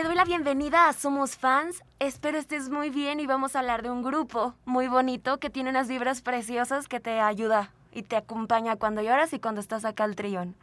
[0.00, 1.82] Te doy la bienvenida a Somos Fans.
[1.98, 5.68] Espero estés muy bien y vamos a hablar de un grupo muy bonito que tiene
[5.68, 10.04] unas vibras preciosas que te ayuda y te acompaña cuando lloras y cuando estás acá
[10.04, 10.54] al trillón.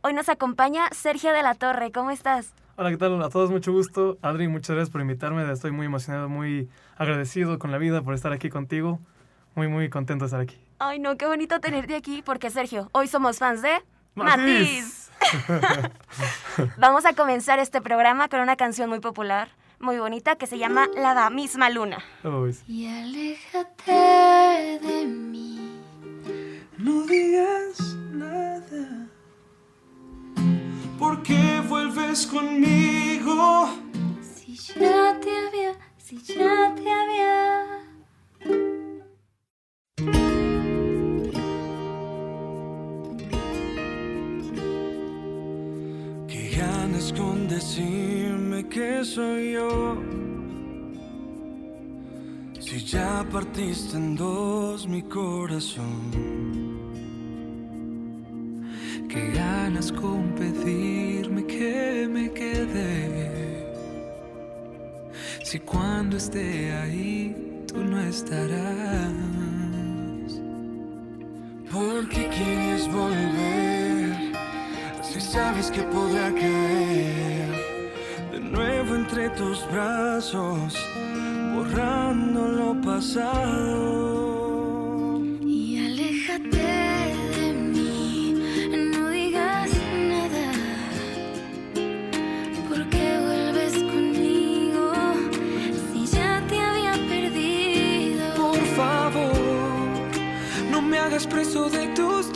[0.00, 1.92] Hoy nos acompaña Sergio de la Torre.
[1.92, 2.52] ¿Cómo estás?
[2.74, 3.22] Hola, ¿qué tal?
[3.22, 4.18] A todos mucho gusto.
[4.22, 5.48] Adri, muchas gracias por invitarme.
[5.52, 8.98] Estoy muy emocionado, muy agradecido con la vida por estar aquí contigo.
[9.54, 10.58] Muy, muy contento de estar aquí.
[10.80, 13.84] Ay, no, qué bonito tenerte aquí porque Sergio, hoy somos fans de
[14.16, 14.99] Matiz.
[16.78, 20.88] Vamos a comenzar este programa con una canción muy popular, muy bonita, que se llama
[20.96, 21.98] La misma luna.
[22.66, 23.92] Y aléjate
[24.82, 25.80] de mí.
[26.78, 29.08] No digas nada.
[30.98, 33.70] ¿Por qué vuelves conmigo?
[34.20, 37.89] Si ya te había, si ya te había.
[47.08, 49.96] Con decirme que soy yo.
[52.60, 55.98] Si ya partiste en dos mi corazón.
[59.08, 63.66] Qué ganas con pedirme que me quede.
[65.42, 69.12] Si cuando esté ahí tú no estarás.
[71.72, 73.69] ¿Por qué quieres volver?
[75.32, 77.54] Sabes que podrá caer
[78.32, 80.74] de nuevo entre tus brazos,
[81.54, 84.10] borrando lo pasado.
[85.40, 86.58] Y aléjate
[87.36, 88.42] de mí.
[88.92, 89.70] No digas
[90.12, 90.50] nada.
[92.68, 94.92] ¿Por qué vuelves conmigo?
[95.92, 98.34] Si ya te había perdido.
[98.34, 99.32] Por favor,
[100.72, 102.32] no me hagas preso de tus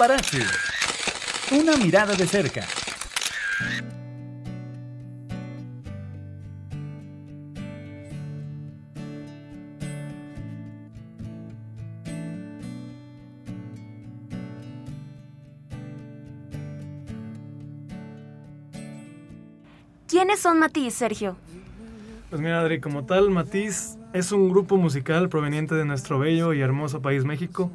[0.00, 0.38] Paparazzi.
[1.52, 2.62] Una mirada de cerca.
[20.08, 21.36] ¿Quiénes son Matiz, Sergio?
[22.30, 26.62] Pues mira, Adri, como tal, Matiz es un grupo musical proveniente de nuestro bello y
[26.62, 27.70] hermoso país México,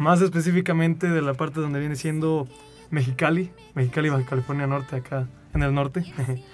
[0.00, 2.48] más específicamente de la parte donde viene siendo
[2.90, 6.04] Mexicali, Mexicali, Baja California Norte, acá en el norte.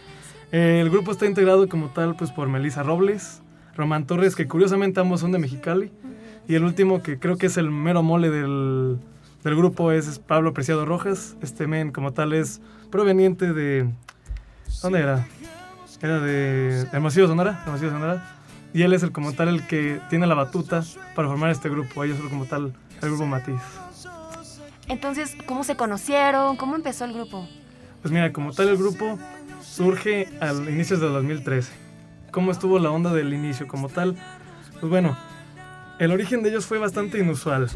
[0.52, 3.42] Eh, el grupo está integrado como tal pues por Melissa Robles,
[3.74, 5.90] Román Torres, que curiosamente ambos son de Mexicali,
[6.46, 8.96] y el último que creo que es el mero mole del,
[9.42, 11.36] del grupo es Pablo Preciado Rojas.
[11.42, 12.60] Este men como tal es
[12.92, 13.90] proveniente de...
[14.82, 15.26] ¿Dónde era?
[16.00, 18.38] Era de Hermosillo Sonora, Hermosillo Sonora.
[18.72, 20.84] Y él es el como tal el que tiene la batuta
[21.16, 22.04] para formar este grupo.
[22.04, 22.72] Ellos son como tal
[23.02, 23.60] el grupo Matiz.
[24.88, 26.56] Entonces, ¿cómo se conocieron?
[26.56, 27.48] ¿Cómo empezó el grupo?
[28.02, 29.18] Pues mira, como tal el grupo
[29.60, 31.72] surge al inicio de 2013.
[32.30, 34.16] ¿Cómo estuvo la onda del inicio como tal?
[34.80, 35.16] Pues bueno,
[35.98, 37.68] el origen de ellos fue bastante inusual.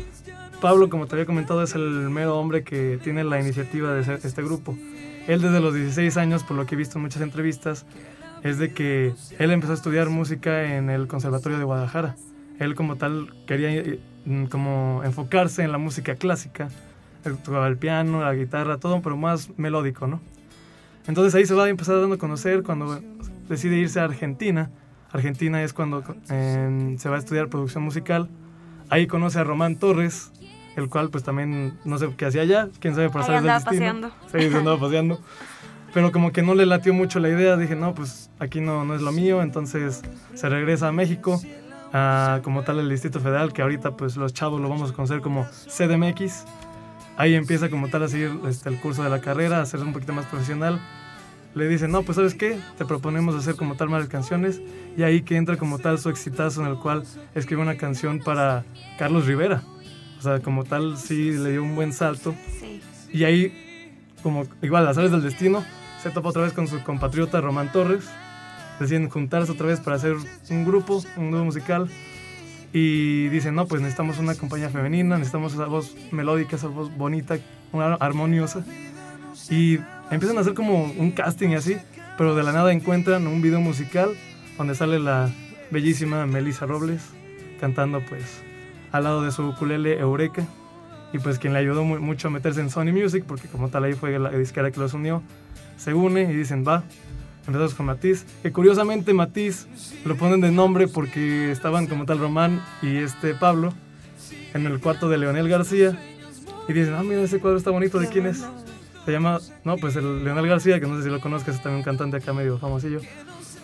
[0.61, 4.21] Pablo, como te había comentado, es el mero hombre que tiene la iniciativa de hacer
[4.23, 4.77] este grupo.
[5.27, 7.87] Él desde los 16 años, por lo que he visto en muchas entrevistas,
[8.43, 12.17] es de que él empezó a estudiar música en el Conservatorio de Guadalajara.
[12.59, 13.99] Él como tal quería
[14.51, 16.69] como enfocarse en la música clásica,
[17.25, 20.21] el piano, la guitarra, todo, pero más melódico, ¿no?
[21.07, 23.01] Entonces ahí se va a empezar dando a conocer cuando
[23.49, 24.71] decide irse a Argentina.
[25.13, 28.29] Argentina es cuando eh, se va a estudiar producción musical.
[28.91, 30.31] Ahí conoce a Román Torres,
[30.77, 33.65] el cual pues también no sé qué hacía allá, quién sabe saber del destino.
[33.65, 34.13] paseando.
[34.33, 35.21] Sí, se andaba paseando.
[35.93, 38.95] Pero como que no le latió mucho la idea, dije, no, pues aquí no, no
[38.95, 40.03] es lo mío, entonces
[40.35, 41.41] se regresa a México,
[41.93, 45.21] a, como tal el Distrito Federal, que ahorita pues los chavos lo vamos a conocer
[45.21, 46.45] como CDMX.
[47.17, 49.93] Ahí empieza como tal a seguir este, el curso de la carrera, a ser un
[49.93, 50.81] poquito más profesional.
[51.55, 54.61] Le dicen, no, pues sabes qué, te proponemos hacer como tal varias canciones.
[54.97, 57.03] Y ahí que entra como tal su exitazo en el cual
[57.35, 58.65] escribe una canción para
[58.99, 59.63] Carlos Rivera.
[60.19, 62.35] O sea, como tal sí le dio un buen salto.
[62.61, 62.81] Sí.
[63.13, 65.65] Y ahí, como igual, las aves del destino,
[66.03, 68.09] se topa otra vez con su compatriota Román Torres.
[68.81, 70.17] Deciden juntarse otra vez para hacer
[70.51, 71.89] un grupo, un dúo musical.
[72.73, 77.37] Y dicen, no, pues necesitamos una compañía femenina, necesitamos esa voz melódica, esa voz bonita,
[77.73, 78.65] una armoniosa.
[79.51, 79.79] Y
[80.11, 81.77] empiezan a hacer como un casting y así,
[82.17, 84.11] pero de la nada encuentran un video musical
[84.57, 85.31] donde sale la
[85.71, 87.03] bellísima Melissa Robles
[87.61, 88.25] cantando pues
[88.93, 90.45] al lado de su ukulele Eureka
[91.13, 93.85] y pues quien le ayudó mu- mucho a meterse en Sony Music porque como tal
[93.85, 95.23] ahí fue la disquera que los unió
[95.77, 96.83] se une y dicen va
[97.47, 99.67] empezamos con Matiz que curiosamente Matiz
[100.05, 103.73] lo ponen de nombre porque estaban como tal Román y este Pablo
[104.55, 105.99] en el cuarto de Leonel García
[106.69, 108.45] y dicen ah mira ese cuadro está bonito de quién es
[109.05, 111.79] se llama no pues el Leonel García que no sé si lo conozcas es también
[111.79, 113.01] un cantante acá medio famosillo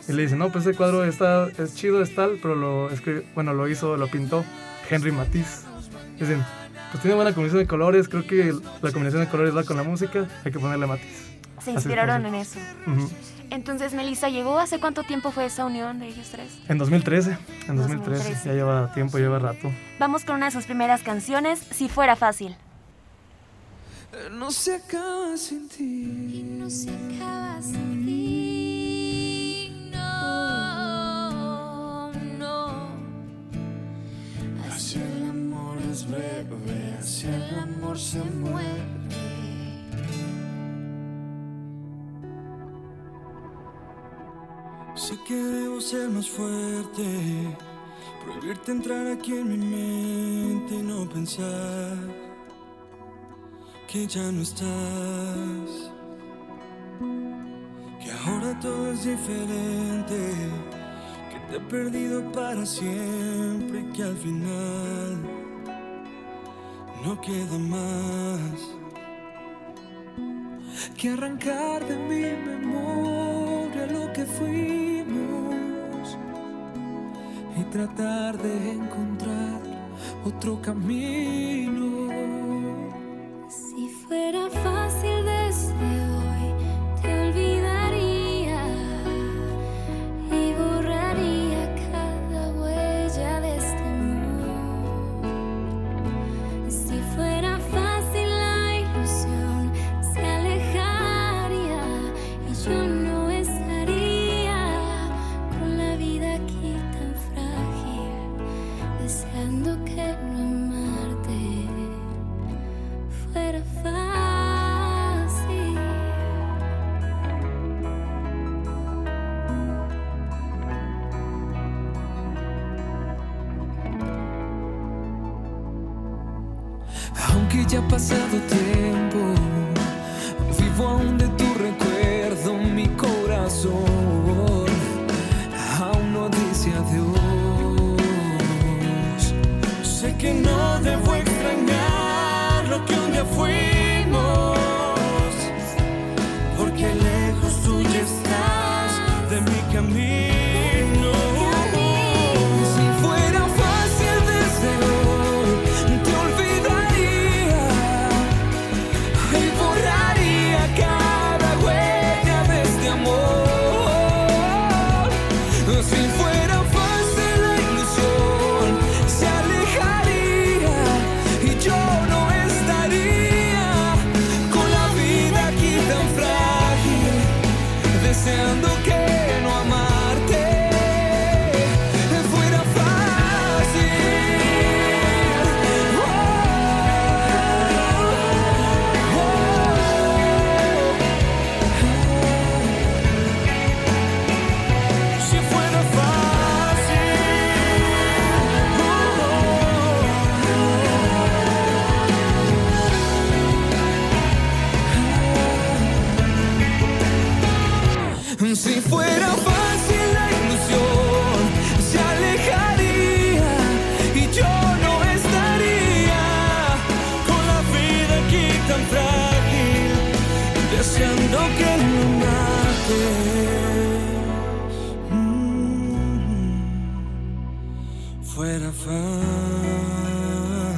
[0.08, 3.26] y le dicen, no, pues ese cuadro está, es chido, es tal, pero lo escribe,
[3.34, 4.44] bueno, lo hizo, lo pintó
[4.88, 5.64] Henry Matisse.
[6.19, 6.44] Dicen,
[6.93, 9.82] pues tiene buena combinación de colores, creo que la combinación de colores va con la
[9.82, 11.38] música, hay que ponerle Matisse.
[11.61, 12.61] Se inspiraron en eso.
[12.87, 13.11] Ujú.
[13.51, 16.59] Entonces, Melissa, ¿llegó hace cuánto tiempo fue esa unión de ellos tres?
[16.69, 17.39] En 2013,
[17.69, 18.49] en 2013, 2013.
[18.49, 19.71] ya lleva tiempo, lleva rato.
[19.99, 22.57] Vamos con una de sus primeras canciones, Si fuera fácil.
[24.33, 26.43] No se acaba sin ti.
[26.59, 29.91] no se acaba sin ti.
[30.97, 32.89] No, no.
[34.71, 39.06] Hacia el amor es breve, hacia el amor se muere.
[45.06, 47.05] Sé que debo ser más fuerte,
[48.25, 51.97] prohibirte entrar aquí en mi mente y no pensar
[53.87, 55.92] que ya no estás,
[58.02, 60.19] que ahora todo es diferente,
[61.31, 65.23] que te he perdido para siempre y que al final
[67.04, 68.59] no queda más
[70.97, 73.25] que arrancar de mi memoria
[74.12, 76.17] que fuimos
[77.57, 79.61] y tratar de encontrar
[80.25, 82.09] otro camino.
[83.49, 84.86] Si fuera fácil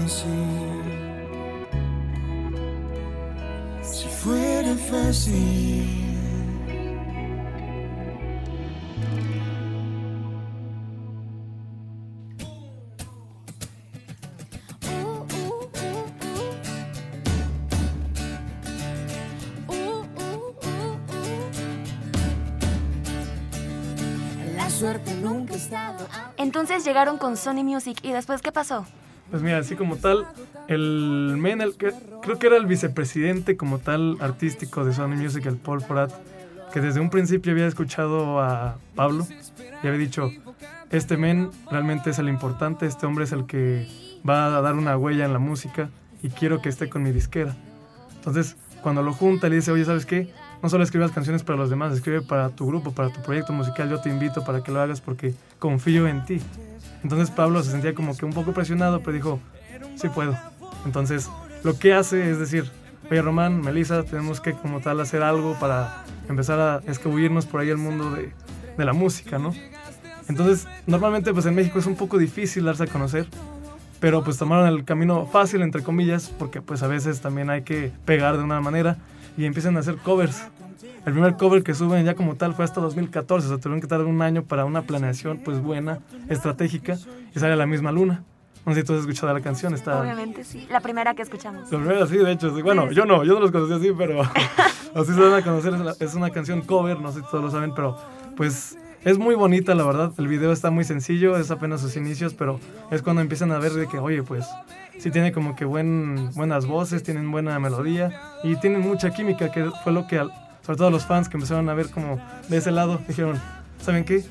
[0.05, 0.83] fácil.
[3.83, 6.08] Si fuera fácil.
[26.49, 28.87] Entonces llegaron con Sony Music y después, ¿qué pasó?
[29.31, 30.27] Pues mira, así como tal,
[30.67, 35.59] el men, el creo que era el vicepresidente como tal artístico de Sony Music, el
[35.59, 36.11] Paul Forat,
[36.73, 39.27] que desde un principio había escuchado a Pablo
[39.83, 40.31] y había dicho,
[40.89, 43.87] este men realmente es el importante, este hombre es el que
[44.27, 45.91] va a dar una huella en la música
[46.23, 47.55] y quiero que esté con mi disquera.
[48.15, 50.33] Entonces, cuando lo junta, le dice, oye, ¿sabes qué?
[50.63, 53.89] No solo escribas canciones para los demás, escribe para tu grupo, para tu proyecto musical,
[53.89, 56.41] yo te invito para que lo hagas porque confío en ti.
[57.05, 59.41] Entonces Pablo se sentía como que un poco presionado, pero dijo,
[59.95, 60.37] sí puedo.
[60.85, 61.31] Entonces
[61.63, 62.71] lo que hace es decir,
[63.09, 67.71] oye Román, Melissa, tenemos que como tal hacer algo para empezar a escabullirnos por ahí
[67.71, 68.33] el mundo de,
[68.77, 69.53] de la música, ¿no?
[70.29, 73.27] Entonces normalmente pues en México es un poco difícil darse a conocer,
[74.01, 77.93] pero pues tomaron el camino fácil, entre comillas, porque pues a veces también hay que
[78.05, 78.99] pegar de una manera
[79.39, 80.43] y empiezan a hacer covers.
[81.07, 83.87] El primer cover que suben ya como tal fue hasta 2014, o sea, tuvieron que
[83.87, 86.99] tardar un año para una planeación pues buena, estratégica,
[87.35, 88.25] y sale La Misma Luna.
[88.67, 90.01] No sé si tú has escuchado la canción, está...
[90.01, 90.67] Obviamente sí.
[90.71, 91.71] La primera que escuchamos.
[91.73, 92.61] La primera sí, de hecho, sí.
[92.61, 94.21] bueno, yo no, yo no los conocí así, pero
[94.95, 97.51] así se van a conocer, es es una canción cover, no sé si todos lo
[97.51, 97.97] saben, pero
[98.37, 98.77] pues
[99.11, 100.13] es muy bonita, la verdad.
[100.19, 102.61] El video está muy sencillo, es apenas sus inicios, pero
[102.91, 104.47] es cuando empiezan a ver de que, oye, pues
[104.99, 108.11] sí tiene como que buen, buenas voces, tienen buena melodía
[108.43, 110.33] y tienen mucha química, que fue lo que, al-
[110.65, 113.41] sobre todo los fans que empezaron a ver como de ese lado, dijeron,
[113.81, 114.25] ¿saben qué?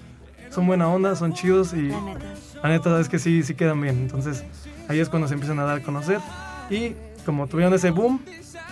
[0.51, 2.25] Son buena onda, son chidos y La neta.
[2.63, 3.96] la neta es que sí, sí quedan bien.
[3.98, 4.43] Entonces
[4.88, 6.19] ahí es cuando se empiezan a dar a conocer
[6.69, 6.93] y
[7.25, 8.22] como tuvieron ese boom,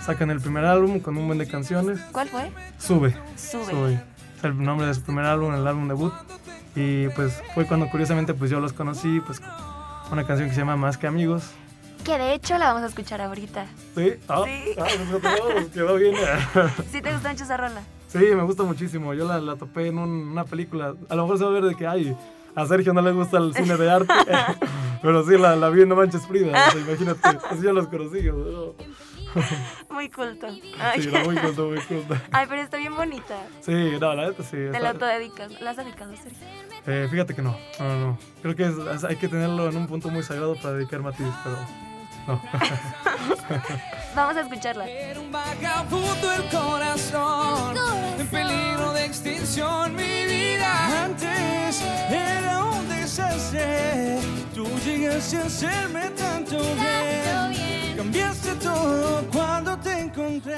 [0.04, 1.98] sacan el primer álbum con un buen de canciones.
[2.12, 2.50] ¿Cuál fue?
[2.78, 3.14] Sube.
[3.36, 3.94] Sube.
[3.94, 6.12] Es el nombre de su primer álbum, el álbum debut.
[6.74, 9.40] Y pues fue cuando curiosamente pues yo los conocí, pues
[10.12, 11.44] una canción que se llama Más que Amigos.
[12.04, 13.66] Que de hecho la vamos a escuchar ahorita.
[13.96, 14.74] Sí, ah, Sí.
[14.78, 16.14] ah, pues, no, pues, quedó bien.
[16.92, 17.80] ¿Sí te gusta mucho esa rola?
[18.08, 19.12] Sí, me gusta muchísimo.
[19.14, 20.94] Yo la, la topé en un- una película.
[21.08, 22.16] A lo mejor se va a ver de que, ay,
[22.54, 24.12] a Sergio no le gusta el cine de arte.
[25.02, 26.52] pero sí, la, la vi en No Manches Frida.
[26.76, 28.22] imagínate, así yo los conocí.
[28.22, 28.74] ¿no?
[29.90, 30.46] Muy culto.
[30.80, 31.02] Ay.
[31.02, 32.14] Sí, era muy culto, muy culto.
[32.32, 33.36] Ay, pero está bien bonita.
[33.60, 34.50] Sí, no, la neta sí.
[34.56, 35.60] Te está- la autodedicas.
[35.60, 36.46] ¿La has dedicado, Sergio?
[36.86, 38.18] Eh, fíjate que no, no, no, no.
[38.42, 41.12] Creo que es- es- hay que tenerlo en un punto muy sagrado para dedicarme a
[41.12, 41.56] ti, pero
[42.26, 42.42] no.
[44.14, 44.88] Vamos a escucharla.
[44.88, 47.76] Era un vagabundo el corazón,
[48.18, 51.04] en peligro de extinción mi vida.
[51.04, 54.18] Antes era un desastre,
[54.54, 57.75] tú llegaste a hacerme tanto bien.
[57.96, 60.56] Cambiaste todo cuando te encontré.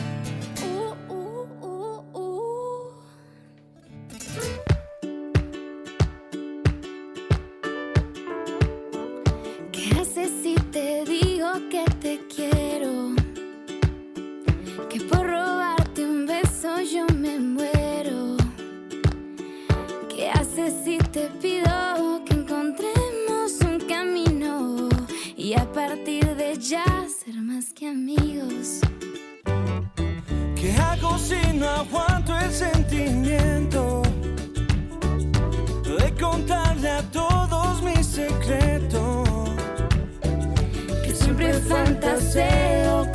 [9.71, 12.84] ¿Qué haces si te digo que te quiero?
[27.85, 28.79] Que amigos.
[30.55, 34.01] ¿Qué hago si no aguanto el sentimiento
[35.99, 39.29] de contarle a todos mis secretos?
[41.03, 43.11] Que siempre fantaseo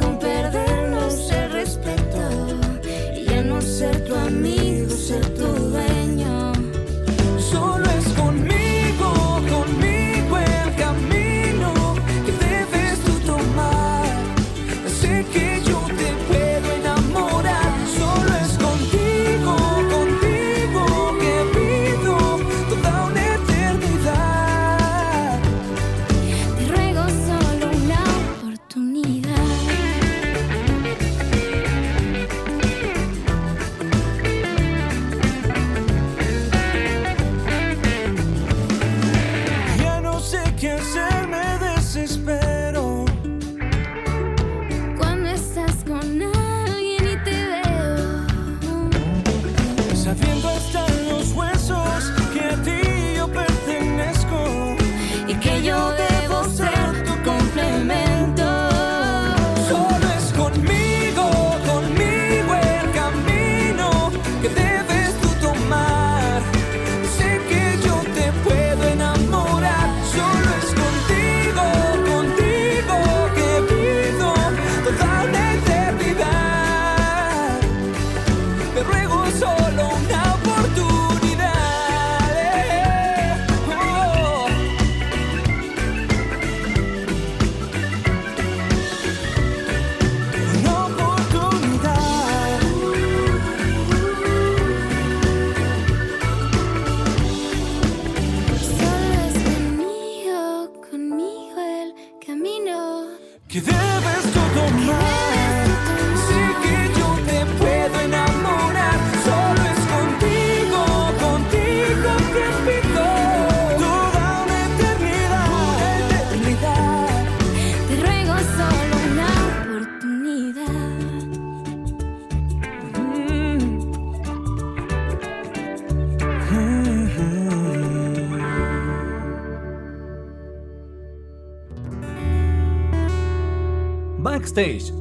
[134.60, 134.92] Backstage.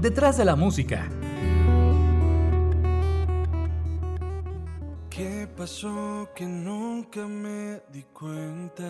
[0.00, 1.08] Detrás de la música.
[5.10, 8.84] ¿Qué pasó que nunca me di cuenta?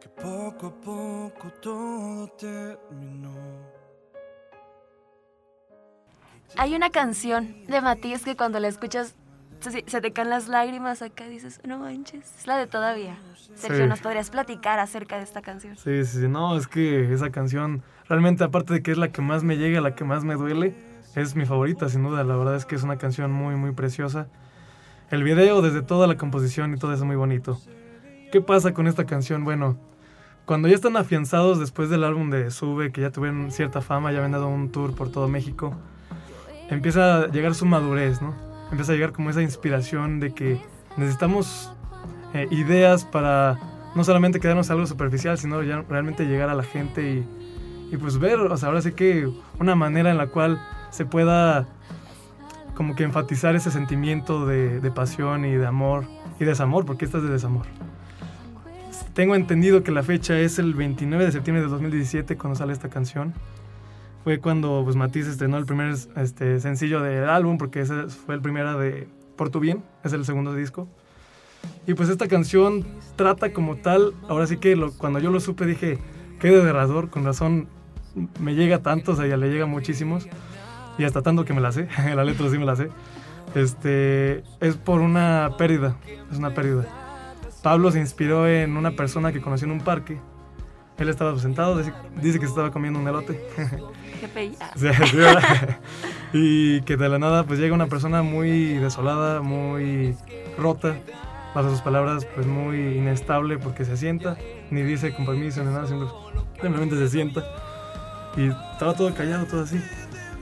[0.00, 3.34] Que poco a poco todo terminó.
[6.56, 9.14] Hay una canción de Matiz que cuando la escuchas
[9.70, 13.16] se, se te caen las lágrimas acá dices, no manches, es la de todavía.
[13.54, 13.88] Sergio, Sí.
[13.88, 15.76] ¿nos podrías platicar acerca de esta canción?
[15.76, 19.22] Sí, sí, sí, no, es que esa canción, realmente aparte de que es la que
[19.22, 20.74] más me llega, la que más me duele,
[21.14, 22.24] es mi favorita, sin duda.
[22.24, 24.26] La verdad es que es una canción muy, muy preciosa.
[25.10, 27.60] El video, desde toda la composición y todo eso, muy bonito.
[28.32, 29.44] ¿Qué pasa con esta canción?
[29.44, 29.76] Bueno,
[30.46, 34.18] cuando ya están afianzados después del álbum de Sube, que ya tuvieron cierta fama, ya
[34.18, 35.74] habían dado un tour por todo México,
[36.70, 38.34] empieza a llegar su madurez, ¿no?
[38.72, 40.60] Empieza a llegar como esa inspiración de que
[40.96, 41.72] necesitamos
[42.34, 43.58] eh, ideas para
[43.94, 48.18] no solamente quedarnos algo superficial, sino ya realmente llegar a la gente y, y pues
[48.18, 49.28] ver, o sea, ahora sí que
[49.60, 51.68] una manera en la cual se pueda
[52.74, 56.06] como que enfatizar ese sentimiento de, de pasión y de amor
[56.40, 57.66] y desamor, porque esta es de desamor.
[59.14, 62.88] Tengo entendido que la fecha es el 29 de septiembre de 2017 cuando sale esta
[62.88, 63.34] canción.
[64.24, 68.40] Fue cuando pues, Matiz estrenó el primer este, sencillo del álbum, porque ese fue el
[68.40, 70.86] primero de Por tu bien, es el segundo disco.
[71.86, 72.84] Y pues esta canción
[73.16, 75.98] trata como tal, ahora sí que lo- cuando yo lo supe dije,
[76.40, 77.66] qué desgarrador, con razón
[78.40, 80.28] me llega tanto, o sea, ya le llega muchísimos.
[80.98, 82.88] Y hasta tanto que me la sé, la letra sí me la sé.
[83.54, 85.96] Este, es por una pérdida,
[86.30, 86.84] es una pérdida.
[87.62, 90.18] Pablo se inspiró en una persona que conoció en un parque.
[90.98, 91.92] Él estaba sentado, dice
[92.38, 93.40] que se estaba comiendo un elote.
[96.32, 100.16] Y que de la nada pues llega una persona muy desolada, muy
[100.58, 100.94] rota,
[101.54, 104.36] bajo sus palabras pues muy inestable porque se sienta,
[104.70, 106.08] ni dice con ni nada, simple-
[106.60, 107.44] simplemente se sienta
[108.36, 109.78] y estaba todo callado, todo así.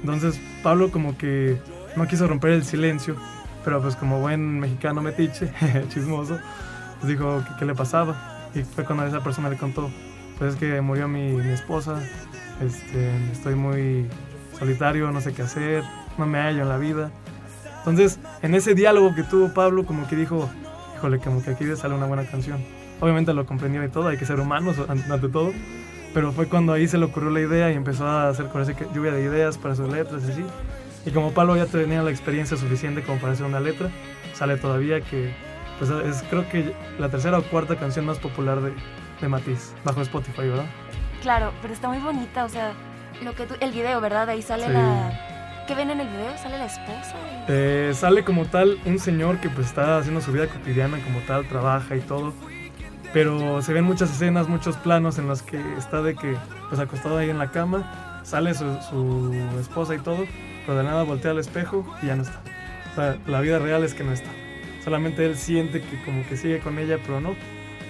[0.01, 1.59] Entonces Pablo como que
[1.97, 3.17] no quiso romper el silencio,
[3.65, 5.53] pero pues como buen mexicano metiche,
[5.89, 6.39] chismoso,
[7.01, 9.91] pues dijo que qué le pasaba y fue cuando esa persona le contó,
[10.41, 12.03] pues es que murió mi, mi esposa,
[12.61, 14.07] este, estoy muy
[14.59, 15.85] solitario, no sé qué hacer,
[16.19, 17.13] no me hallo en la vida.
[17.79, 20.51] Entonces, en ese diálogo que tuvo Pablo, como que dijo,
[20.97, 22.59] híjole, como que aquí sale una buena canción.
[23.01, 25.53] Obviamente lo comprendió y todo, hay que ser humanos an- ante todo.
[26.13, 28.73] Pero fue cuando ahí se le ocurrió la idea y empezó a hacer con esa
[28.93, 30.45] lluvia de ideas para sus letras y así.
[31.07, 33.91] Y como Pablo ya tenía la experiencia suficiente como para hacer una letra,
[34.35, 35.33] sale todavía que
[35.79, 38.73] pues es creo que la tercera o cuarta canción más popular de,
[39.21, 40.67] de Matiz, bajo Spotify, ¿verdad?
[41.23, 42.73] Claro, pero está muy bonita, o sea,
[43.23, 44.29] lo que tú, el video, ¿verdad?
[44.29, 44.73] Ahí sale Sí.
[44.73, 45.65] la...
[45.67, 46.37] ¿Qué ven en el video?
[46.39, 47.15] ¿Sale la esposa?
[47.47, 51.47] Eh, sale como tal un señor que pues está haciendo su vida cotidiana como tal,
[51.47, 52.33] trabaja y todo.
[53.13, 56.37] Pero se ven muchas escenas, muchos planos en los que está de que
[56.69, 60.25] pues acostado ahí en la cama, sale su, su esposa y todo,
[60.67, 62.41] pero de nada voltea al espejo y ya no está.
[62.93, 64.31] O sea, la vida real es que no está.
[64.85, 67.35] Solamente él siente que como que sigue con ella, pero no.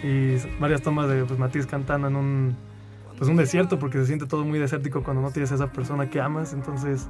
[0.03, 2.57] Y varias tomas de pues, Matiz cantando en un,
[3.19, 6.09] pues, un desierto porque se siente todo muy desértico cuando no tienes a esa persona
[6.09, 6.53] que amas.
[6.53, 7.09] Entonces,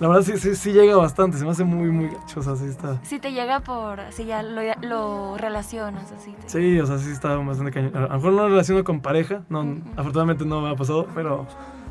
[0.00, 2.56] la verdad sí, sí, sí llega bastante, se me hace muy, muy gacho, o sea,
[2.56, 2.98] sí está...
[3.04, 4.00] Si te llega por...
[4.10, 6.32] Si ya lo, lo relacionas así.
[6.32, 7.94] te- Sí, o sea, sí está bastante cañón.
[7.96, 11.46] A lo mejor no lo relaciono con pareja, no, afortunadamente no me ha pasado, pero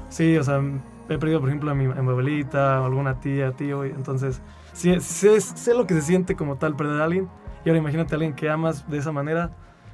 [0.09, 0.61] sí, o sea,
[1.09, 4.41] he perdido, por ejemplo, a mi, a mi abuelita, o alguna tía, tío, y entonces
[4.73, 7.29] sí, sé, sé lo que se siente como tal perder a alguien,
[7.63, 9.51] y ahora imagínate a alguien que amas de esa manera,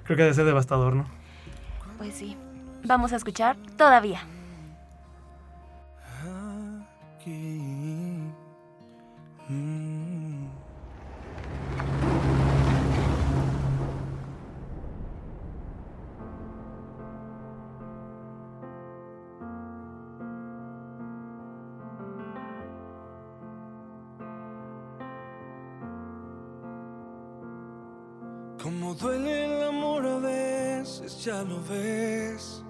[0.10, 1.06] creo que debe ser devastador, ¿no?
[2.00, 2.36] Pues sí.
[2.84, 4.22] Vamos a escuchar todavía.
[31.50, 32.64] Lo ves.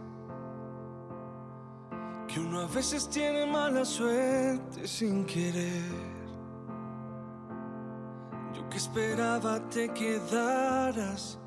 [2.28, 6.20] Que uno a veces tiene mala suerte sin querer.
[8.54, 11.39] Yo que esperaba te quedaras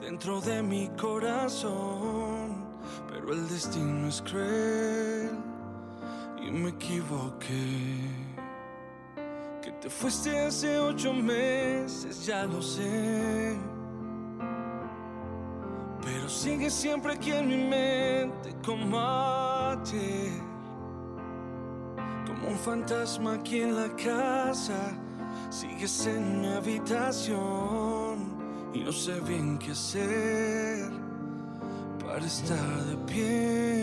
[0.00, 2.64] dentro de mi corazón,
[3.08, 5.30] pero el destino es cruel
[6.42, 8.30] y me equivoqué.
[9.62, 13.69] Que te fuiste hace ocho meses, ya lo sé.
[16.42, 18.96] Sigue siempre aquí en mi mente como.
[22.26, 24.96] Como un fantasma aquí en la casa.
[25.50, 28.16] Sigues en mi habitación
[28.72, 30.90] y no sé bien qué hacer
[32.02, 33.79] para estar de pie.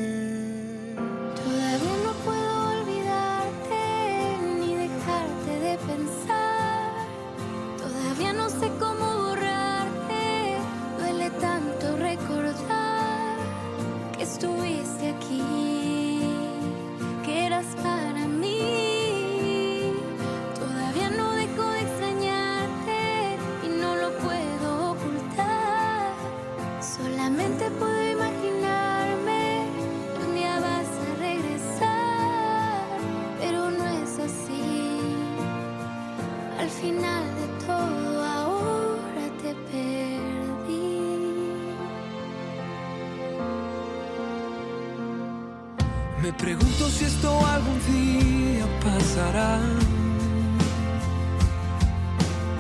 [46.90, 49.60] Si esto algún día pasará.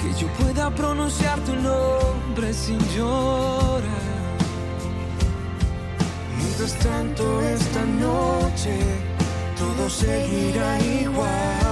[0.02, 4.08] Que yo pueda pronunciar tu nombre sin llorar.
[6.38, 8.80] Mientras tanto esta noche
[9.58, 11.67] todo seguirá igual.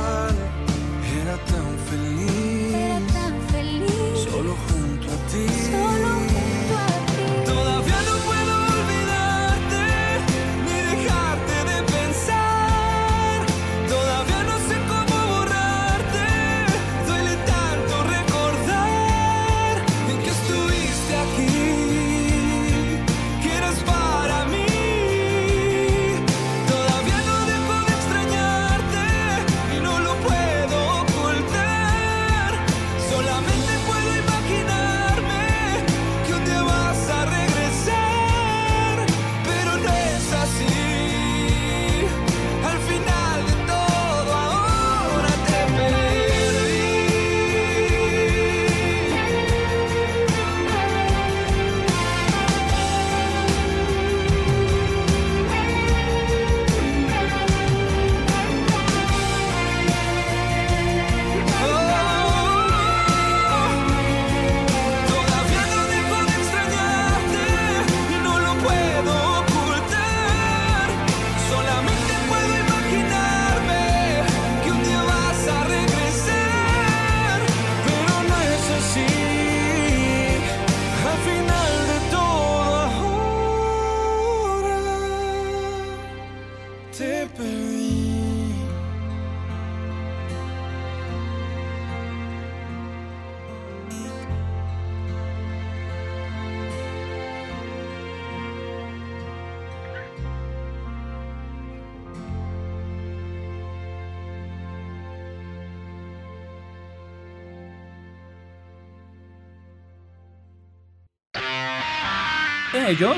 [112.87, 113.17] Ellos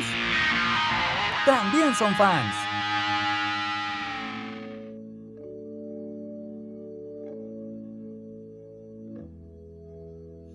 [1.46, 2.56] también son fans.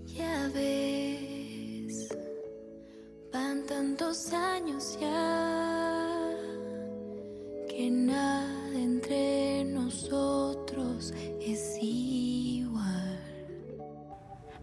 [0.06, 2.08] Ya ves,
[3.30, 6.30] van tantos años ya
[7.68, 11.71] que nada entre nosotros es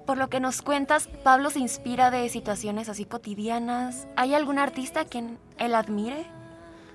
[0.09, 4.07] Por lo que nos cuentas, Pablo se inspira de situaciones así cotidianas.
[4.15, 6.25] ¿Hay algún artista a quien él admire?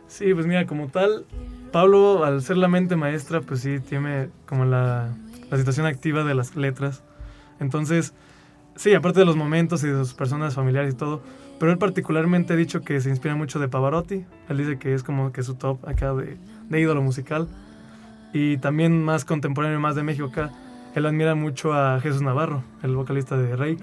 [0.09, 1.25] Sí, pues mira, como tal,
[1.71, 5.15] Pablo, al ser la mente maestra, pues sí, tiene como la,
[5.49, 7.05] la situación activa de las letras.
[7.61, 8.15] Entonces,
[8.75, 11.23] sí, aparte de los momentos y de sus personas familiares y todo,
[11.61, 14.25] pero él particularmente ha dicho que se inspira mucho de Pavarotti.
[14.49, 16.37] Él dice que es como que su top acá de,
[16.69, 17.47] de ídolo musical.
[18.33, 20.51] Y también más contemporáneo, más de México acá,
[20.95, 23.83] él admira mucho a Jesús Navarro, el vocalista de Rake.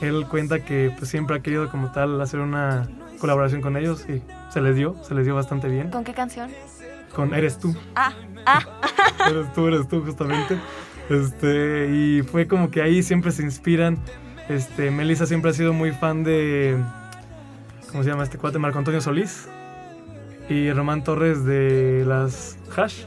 [0.00, 2.88] Él cuenta que pues, siempre ha querido como tal hacer una
[3.18, 5.90] colaboración con ellos y se les dio, se les dio bastante bien.
[5.90, 6.50] ¿Con qué canción?
[7.14, 7.74] Con Eres tú.
[7.96, 8.12] Ah,
[8.44, 8.60] ah.
[9.30, 10.58] eres tú, eres tú, justamente.
[11.08, 13.98] Este, y fue como que ahí siempre se inspiran.
[14.48, 16.76] Este, Melissa siempre ha sido muy fan de.
[17.90, 18.58] ¿Cómo se llama este cuate?
[18.58, 19.48] Marco Antonio Solís.
[20.48, 23.04] Y Román Torres de las Hash.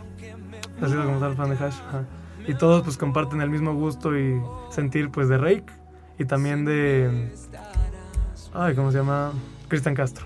[0.82, 1.76] Ha sido como tal fan de Hash.
[1.88, 2.04] ajá.
[2.50, 5.72] Y todos pues comparten el mismo gusto y sentir pues de Rake.
[6.18, 7.32] Y también de.
[8.56, 9.34] Ay, ¿cómo se llama?
[9.68, 10.26] Cristian Castro.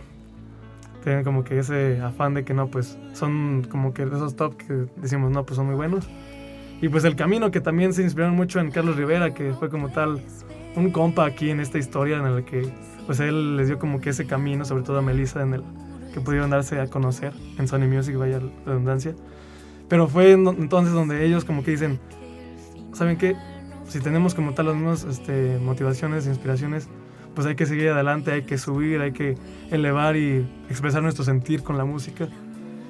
[1.03, 4.85] Tienen como que ese afán de que no, pues son como que esos top que
[4.95, 6.07] decimos, no, pues son muy buenos.
[6.81, 9.89] Y pues el camino que también se inspiraron mucho en Carlos Rivera, que fue como
[9.89, 10.21] tal
[10.77, 12.73] un compa aquí en esta historia en el que
[13.05, 15.63] pues él les dio como que ese camino, sobre todo a Melissa, en el
[16.13, 19.13] que pudieron darse a conocer en Sony Music, vaya redundancia.
[19.89, 21.99] Pero fue en- entonces donde ellos como que dicen,
[22.93, 23.35] ¿saben qué?
[23.87, 26.87] Si tenemos como tal las mismas este, motivaciones, inspiraciones,
[27.35, 29.35] pues hay que seguir adelante, hay que subir, hay que
[29.71, 32.27] elevar y expresar nuestro sentir con la música.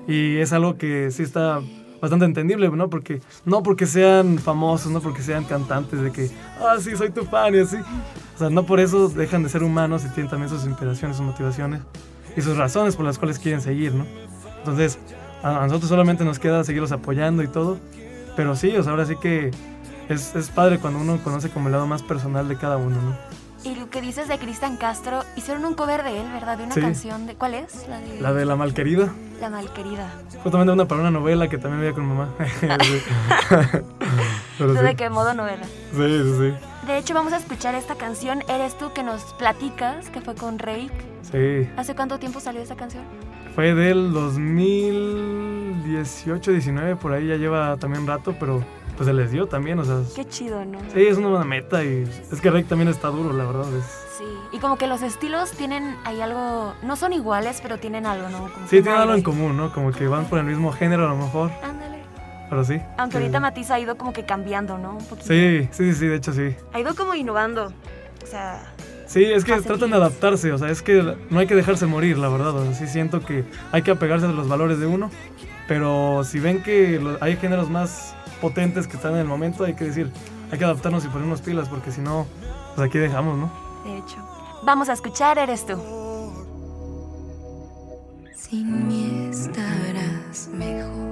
[0.07, 1.61] Y es algo que sí está
[2.01, 2.89] bastante entendible, ¿no?
[2.89, 6.29] Porque no porque sean famosos, no porque sean cantantes de que,
[6.59, 7.77] ah, sí, soy tu fan y así.
[8.35, 11.25] O sea, no por eso dejan de ser humanos y tienen también sus inspiraciones, sus
[11.25, 11.81] motivaciones
[12.35, 14.05] y sus razones por las cuales quieren seguir, ¿no?
[14.57, 14.99] Entonces,
[15.43, 17.77] a, nosotros solamente nos queda seguirlos apoyando y todo.
[18.35, 19.51] Pero sí, o sea, ahora sí que
[20.09, 23.15] es, es padre cuando uno conoce como el lado más personal de cada uno, ¿no?
[23.63, 26.57] Y lo que dices de Cristian Castro, hicieron un cover de él, ¿verdad?
[26.57, 26.81] De una Sí.
[26.81, 27.35] canción de.
[27.35, 27.87] ¿Cuál es?
[27.87, 29.13] La de La de La Malquerida.
[29.39, 30.09] La Malquerida.
[30.43, 32.29] Justamente una para una novela que también veía con mamá.
[34.57, 34.83] Pero ¿Tú sí.
[34.83, 35.63] de qué modo novela?
[35.63, 36.53] Sí, sí, sí.
[36.87, 38.43] De hecho, vamos a escuchar esta canción.
[38.49, 40.91] Eres tú que nos platicas, que fue con Rake.
[41.31, 41.69] Sí.
[41.77, 43.03] ¿Hace cuánto tiempo salió esa canción?
[43.55, 48.63] Fue del 2018, 19, por ahí ya lleva también rato, pero
[48.97, 49.99] pues se les dio también, o sea.
[50.15, 50.79] Qué chido, ¿no?
[50.93, 53.65] Sí, es una buena meta y es que Rake también está duro, la verdad.
[53.77, 54.23] es- Sí.
[54.51, 56.75] Y como que los estilos tienen ahí algo.
[56.83, 58.37] No son iguales, pero tienen algo, ¿no?
[58.53, 59.73] Como Sí, un tienen algo en común, ¿no?
[59.73, 61.97] Como que van por el mismo género a lo mejor, Ándale.
[62.47, 62.79] pero sí.
[62.97, 64.91] Aunque ahorita Matiz ha ido como que cambiando, ¿no?
[64.97, 65.27] Un poquito.
[65.27, 66.55] Sí, sí, sí, de hecho sí.
[66.73, 67.73] Ha ido como innovando.
[68.23, 68.61] O sea,
[69.13, 72.17] Sí, es que tratan de adaptarse, o sea, es que no hay que dejarse morir,
[72.17, 72.55] la verdad.
[72.55, 75.11] O sea, sí siento que hay que apegarse a los valores de uno,
[75.67, 79.85] pero si ven que hay géneros más potentes que están en el momento, hay que
[79.85, 80.11] decir,
[80.51, 82.25] hay que adaptarnos y ponernos pilas, porque si no,
[82.75, 83.51] pues aquí dejamos, ¿no?
[83.85, 84.17] de hecho.
[84.63, 85.77] Vamos a escuchar Eres tú.
[88.35, 91.02] Sin mí estarás mejor.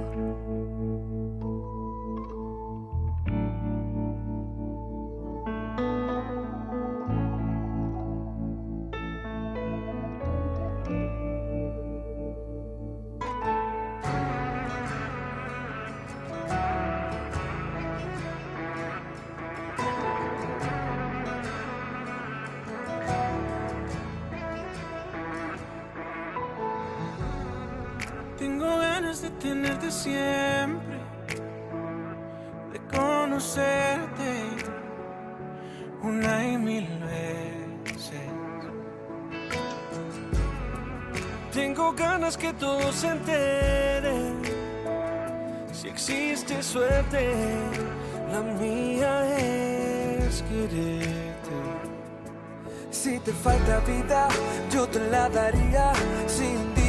[29.12, 30.96] Ganas de tenerte siempre,
[32.72, 34.32] de conocerte
[36.02, 38.20] una y mil veces.
[41.52, 44.40] Tengo ganas que todos se enteren,
[45.72, 47.34] si existe suerte,
[48.32, 51.32] la mía es quererte.
[52.90, 54.28] Si te falta vida,
[54.70, 55.92] yo te la daría.
[56.26, 56.71] Si un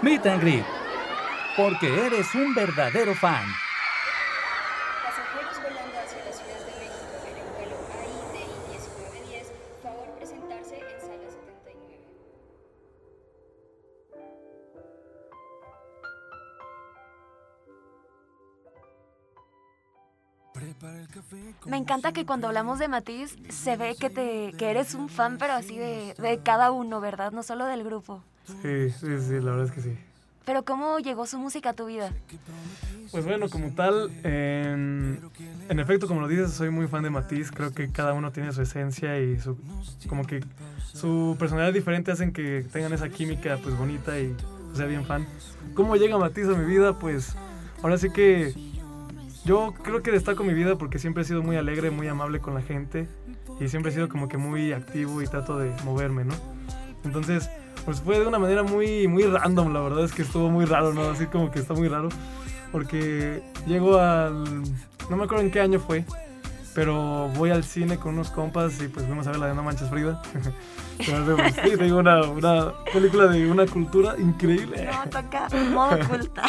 [0.00, 0.64] Meet and Greet.
[1.56, 3.44] Porque eres un verdadero fan.
[5.02, 11.00] Pasajeros volando hacia la Ciudad de México en el vuelo AIDI 1910, favor presentarse en
[11.00, 11.98] sala 79.
[21.66, 25.38] Me encanta que cuando hablamos de Matiz se ve que, te, que eres un fan,
[25.38, 27.32] pero así de, de cada uno, ¿verdad?
[27.32, 28.22] No solo del grupo.
[28.62, 29.96] Sí, sí, sí, la verdad es que sí.
[30.44, 32.10] Pero ¿cómo llegó su música a tu vida?
[33.10, 35.20] Pues bueno, como tal, en,
[35.68, 37.50] en efecto, como lo dices, soy muy fan de Matiz.
[37.50, 39.58] Creo que cada uno tiene su esencia y su,
[40.08, 40.42] como que
[40.94, 44.34] su personalidad diferente hacen que tengan esa química pues bonita y
[44.74, 45.26] sea bien fan.
[45.74, 46.98] ¿Cómo llega Matiz a mi vida?
[46.98, 47.36] Pues
[47.82, 48.54] ahora sí que
[49.44, 52.54] yo creo que destaco mi vida porque siempre he sido muy alegre, muy amable con
[52.54, 53.06] la gente
[53.60, 56.34] y siempre he sido como que muy activo y trato de moverme, ¿no?
[57.04, 57.50] Entonces,
[57.88, 60.92] pues fue de una manera muy, muy random, la verdad es que estuvo muy raro,
[60.92, 61.08] ¿no?
[61.08, 62.10] Así como que está muy raro.
[62.70, 64.44] Porque llego al...
[65.08, 66.04] No me acuerdo en qué año fue,
[66.74, 69.62] pero voy al cine con unos compas y pues fuimos a ver la de No
[69.62, 70.20] Manches Frida.
[70.98, 74.86] Pues, sí, te digo, una, una película de una cultura increíble.
[74.92, 76.42] No, toca modo oculta.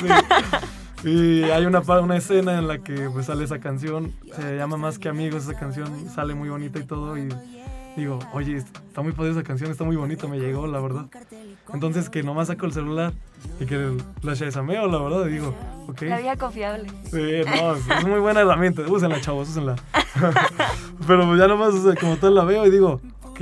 [1.03, 1.07] Sí.
[1.07, 4.99] Y hay una, una escena en la que pues, sale esa canción, se llama Más
[4.99, 7.15] que Amigos, esa canción sale muy bonita y todo.
[7.15, 7.29] Y
[7.99, 11.05] digo, oye, está muy padre esa canción, está muy bonita, me llegó, la verdad.
[11.73, 13.13] Entonces que nomás saco el celular
[13.59, 15.53] y que la shazameo, la verdad, y digo,
[15.87, 16.01] ok.
[16.03, 16.89] La vía confiable.
[17.05, 18.81] Sí, no, es muy buena herramienta.
[18.83, 19.75] Úsenla, chavos, úsenla.
[21.07, 23.41] Pero pues ya nomás, o sea, como tal la veo y digo, ok,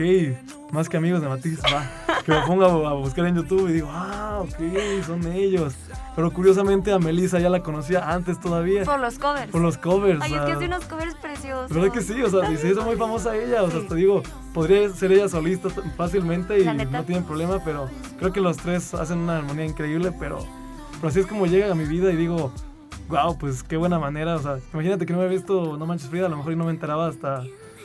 [0.72, 1.89] más que amigos de Matiz, va.
[2.24, 5.73] Que me ponga a buscar en YouTube y digo, ah, ok, son ellos.
[6.15, 8.83] Pero curiosamente a Melissa ya la conocía antes todavía.
[8.83, 9.51] Por los covers.
[9.51, 10.19] Por los covers.
[10.21, 11.69] Ay, o es que sea, hace unos covers preciosos.
[11.69, 12.21] ¿Verdad que sí?
[12.21, 13.63] O sea, y se hizo muy famosa ella.
[13.63, 14.23] O sea, te digo,
[14.53, 19.19] podría ser ella solista fácilmente y no tienen problema, pero creo que los tres hacen
[19.19, 20.39] una armonía increíble, pero,
[20.95, 22.51] pero así es como llega a mi vida y digo,
[23.09, 24.35] wow, pues qué buena manera.
[24.35, 26.65] O sea, imagínate que no me había visto No Manches Frida, a lo mejor no
[26.65, 27.43] me enteraba hasta,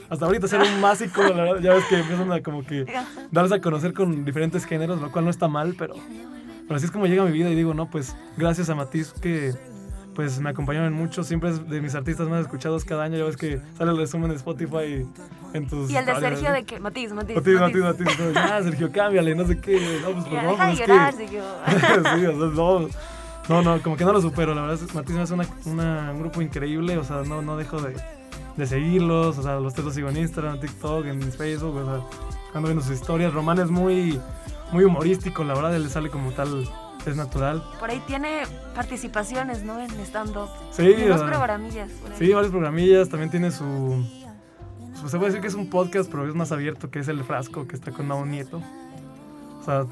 [0.09, 1.61] hasta ahorita ser un másico, la verdad.
[1.61, 2.87] Ya ves que empiezan a como que
[3.31, 5.95] darse a conocer con diferentes géneros, lo cual no está mal, pero,
[6.67, 9.13] pero así es como llega a mi vida y digo, no, pues gracias a Matiz
[9.21, 9.53] que
[10.15, 13.25] pues me acompañaron en mucho, siempre es de mis artistas más escuchados cada año, ya
[13.25, 15.07] ves que sale el resumen de Spotify
[15.55, 16.55] en tus Y el de Sergio ¿no?
[16.55, 17.35] de que, Matiz, Matiz.
[17.37, 20.67] Matiz, Matiz, Matiz, entonces, ya Sergio, cámbiale, no sé qué, no, pues por favor, deja
[20.67, 21.43] de es que- Sergio.
[22.15, 22.89] sí, o sea, no,
[23.49, 26.21] no, no, como que no lo supero, la verdad, es- Matiz es una, una- un
[26.21, 27.95] grupo increíble, o sea, no, no dejo de,
[28.59, 32.05] de seguirlos, o sea, los tres los sigo en Instagram, TikTok, en Facebook, o sea,
[32.53, 34.21] ando viendo sus historias, Román es muy,
[34.73, 36.67] muy humorístico, la verdad, él sale como tal
[37.11, 37.63] es natural.
[37.79, 38.43] Por ahí tiene
[38.75, 39.81] participaciones, ¿no?
[39.81, 40.49] En stand-up.
[40.71, 41.91] Sí, sea, programillas.
[42.19, 44.05] Sí, varios programillas, también tiene su...
[45.01, 47.25] pues, se puede decir que es un podcast, pero es más abierto, que es El
[47.25, 48.63] Frasco, que está con Mau Nieto.
[49.61, 49.87] O sea,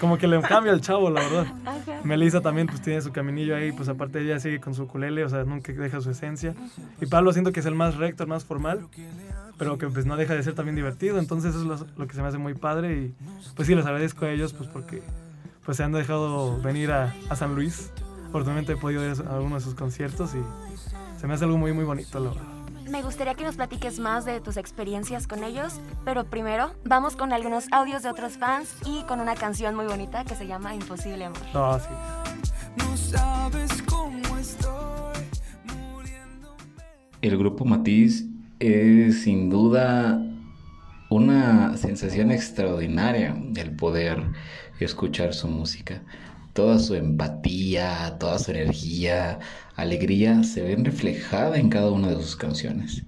[0.00, 1.46] como que le cambia al chavo, la verdad.
[1.66, 2.00] Ajá.
[2.04, 5.28] Melissa también pues tiene su caminillo ahí, pues aparte ella sigue con su ukulele, o
[5.28, 6.54] sea, nunca deja su esencia.
[7.00, 8.86] Y Pablo siento que es el más recto, el más formal,
[9.58, 12.14] pero que pues no deja de ser también divertido, entonces eso es lo, lo que
[12.14, 13.14] se me hace muy padre y
[13.54, 15.02] pues sí, les agradezco a ellos pues porque
[15.64, 17.90] pues se han dejado venir a, a San Luis.
[18.28, 21.72] Afortunadamente he podido ir a algunos de sus conciertos y se me hace algo muy
[21.72, 22.44] muy bonito, la verdad.
[22.88, 27.34] Me gustaría que nos platiques más de tus experiencias con ellos, pero primero vamos con
[27.34, 31.26] algunos audios de otros fans y con una canción muy bonita que se llama Imposible
[31.26, 31.38] Amor.
[31.52, 31.88] No, sí.
[32.78, 34.68] No sabes cómo estoy.
[37.20, 38.24] El grupo Matiz
[38.60, 40.22] es sin duda
[41.10, 44.22] una sensación extraordinaria el poder
[44.80, 46.02] escuchar su música.
[46.52, 49.38] Toda su empatía, toda su energía,
[49.76, 53.04] alegría se ven reflejada en cada una de sus canciones.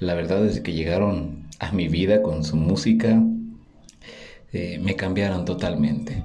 [0.00, 3.22] La verdad es que llegaron a mi vida con su música,
[4.52, 6.24] eh, me cambiaron totalmente.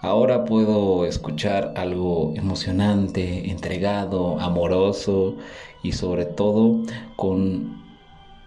[0.00, 5.36] Ahora puedo escuchar algo emocionante, entregado, amoroso
[5.82, 6.84] y sobre todo
[7.16, 7.87] con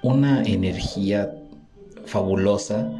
[0.03, 1.33] una energía
[2.05, 2.91] fabulosa.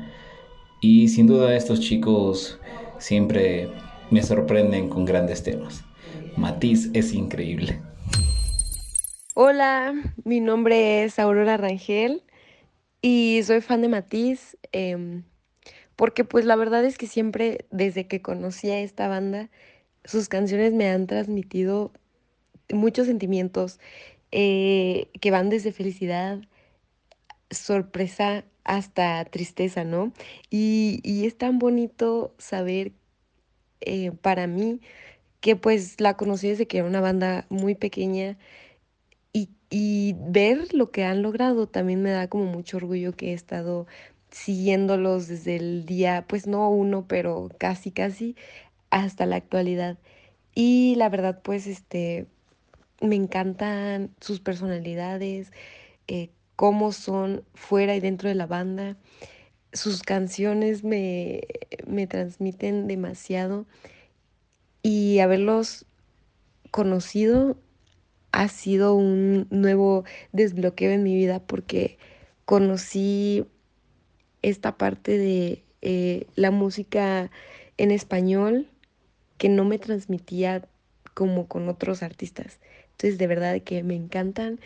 [0.81, 2.59] Y sin duda estos chicos
[2.97, 3.69] siempre
[4.09, 5.83] me sorprenden con grandes temas.
[6.37, 7.81] Matiz es increíble.
[9.33, 9.93] Hola,
[10.23, 12.23] mi nombre es Aurora Rangel
[13.01, 15.23] y soy fan de Matiz em,
[15.95, 19.49] porque pues la verdad es que siempre desde que conocí a esta banda
[20.03, 21.91] sus canciones me han transmitido
[22.73, 23.79] muchos sentimientos
[24.31, 26.39] eh, que van desde felicidad,
[27.51, 30.13] sorpresa hasta tristeza, ¿no?
[30.49, 32.93] Y, y es tan bonito saber
[33.81, 34.81] eh, para mí
[35.41, 38.37] que pues la conocí desde que era una banda muy pequeña
[39.33, 43.33] y, y ver lo que han logrado también me da como mucho orgullo que he
[43.33, 43.87] estado
[44.31, 48.35] siguiéndolos desde el día, pues no uno, pero casi, casi
[48.91, 49.99] hasta la actualidad.
[50.55, 52.27] Y la verdad, pues, este,
[53.01, 55.51] me encantan sus personalidades,
[56.07, 56.31] eh,
[56.61, 58.95] cómo son fuera y dentro de la banda.
[59.73, 61.41] Sus canciones me,
[61.87, 63.65] me transmiten demasiado
[64.83, 65.87] y haberlos
[66.69, 67.57] conocido
[68.31, 70.03] ha sido un nuevo
[70.33, 71.97] desbloqueo en mi vida porque
[72.45, 73.47] conocí
[74.43, 77.31] esta parte de eh, la música
[77.77, 78.69] en español
[79.39, 80.67] que no me transmitía
[81.15, 82.59] como con otros artistas.
[82.91, 84.59] Entonces, de verdad que me encantan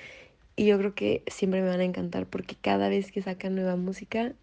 [0.55, 3.75] y yo creo que siempre me van a encantar porque cada vez que sacan nueva
[3.75, 4.33] música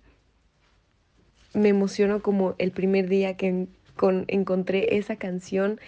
[1.54, 5.80] me emociono como el primer día que con- encontré esa canción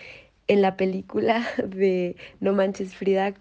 [0.46, 3.34] en la película de No Manches Frida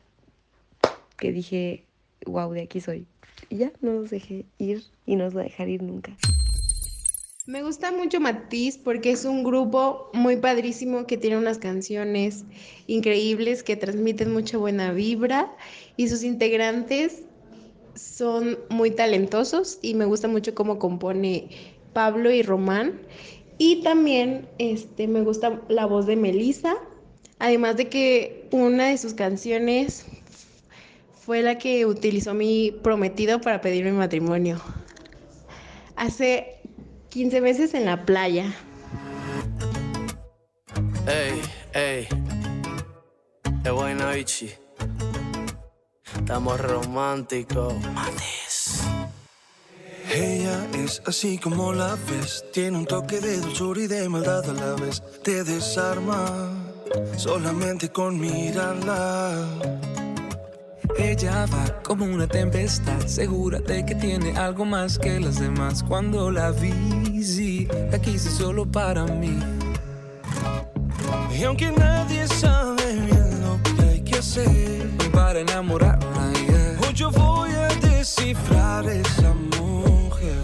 [1.18, 1.84] que dije,
[2.26, 3.06] wow, de aquí soy.
[3.50, 6.12] Y ya no los dejé ir y no los voy a dejar ir nunca.
[7.46, 12.46] Me gusta mucho Matiz porque es un grupo muy padrísimo que tiene unas canciones
[12.88, 15.54] increíbles que transmiten mucha buena vibra
[15.98, 17.24] y sus integrantes
[17.96, 21.50] son muy talentosos y me gusta mucho cómo compone
[21.92, 23.02] Pablo y Román.
[23.58, 26.76] Y también este, me gusta la voz de Melissa,
[27.40, 30.06] además de que una de sus canciones
[31.26, 34.62] fue la que utilizó mi prometido para pedirme matrimonio.
[35.98, 36.63] Hace
[37.14, 38.52] 15 meses en la playa.
[41.06, 41.40] Ey,
[41.74, 42.08] ey.
[44.16, 44.50] Bichi.
[46.16, 47.76] Estamos románticos.
[47.94, 48.82] Matis.
[50.12, 54.54] Ella es así como la ves, tiene un toque de dulzura y de maldad a
[54.54, 55.04] la vez.
[55.24, 56.74] Te desarma
[57.16, 59.84] solamente con mirarla.
[60.98, 65.84] Ella va como una tempestad, segura de que tiene algo más que las demás.
[65.84, 66.72] Cuando la vi,
[67.24, 69.40] sí, la quise solo para mí.
[71.38, 76.80] Y aunque nadie sabe bien lo que hay que hacer, Para enamorarla, yeah.
[76.82, 80.36] hoy yo voy a descifrar esa mujer.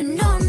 [0.00, 0.39] No, no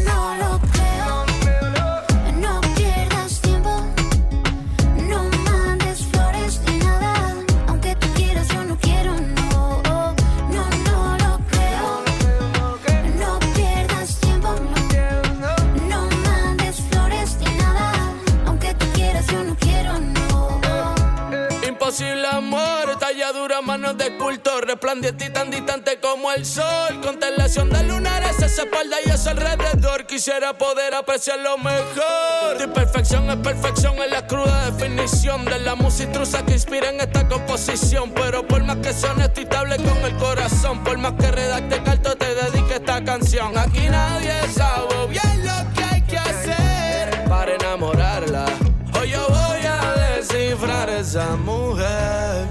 [22.52, 22.98] amor.
[22.98, 27.00] Talladura, manos de culto, resplandeciente y tan distante como el sol.
[27.02, 30.06] Constelación de lunares, esa espalda y ese alrededor.
[30.06, 32.58] Quisiera poder apreciar lo mejor.
[32.58, 37.00] Tu perfección es perfección, es la cruda definición de la música intrusa que inspira en
[37.00, 38.12] esta composición.
[38.14, 42.34] Pero por más que y estable con el corazón, por más que redacte carto, te
[42.34, 43.56] dedique esta canción.
[43.56, 45.31] Aquí nadie sabe bien
[51.12, 52.48] descifrar esa mujer.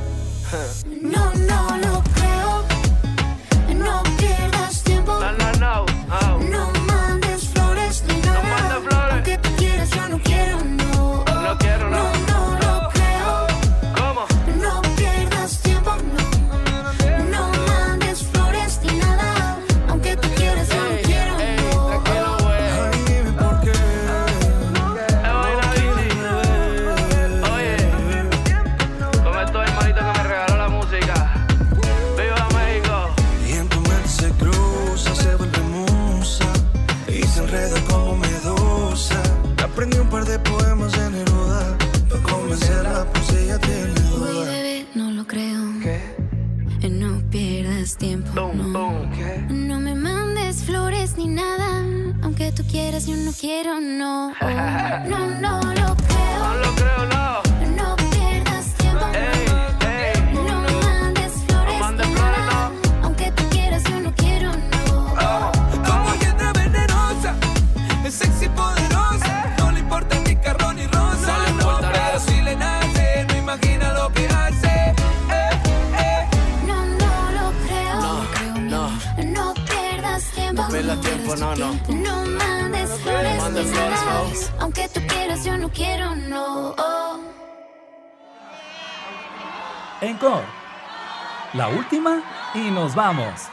[92.91, 93.49] Nos vamos.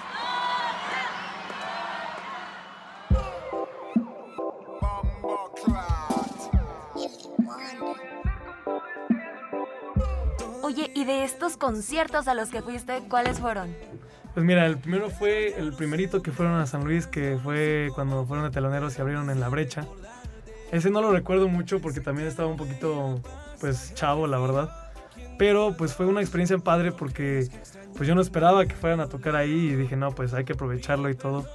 [10.62, 13.74] Oye, ¿y de estos conciertos a los que fuiste, cuáles fueron?
[14.34, 18.26] Pues mira, el primero fue el primerito que fueron a San Luis, que fue cuando
[18.26, 19.86] fueron de teloneros y abrieron en la brecha.
[20.70, 23.20] Ese no lo recuerdo mucho porque también estaba un poquito,
[23.61, 24.70] pues, chavo, la verdad.
[25.39, 27.49] Pero pues fue una experiencia padre porque
[27.97, 30.53] pues yo no esperaba que fueran a tocar ahí y dije, no, pues hay que
[30.53, 31.47] aprovecharlo y todo.